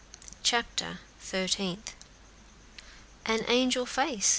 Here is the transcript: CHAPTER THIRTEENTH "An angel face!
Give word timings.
CHAPTER 0.41 0.97
THIRTEENTH 1.19 1.93
"An 3.27 3.41
angel 3.47 3.85
face! 3.85 4.29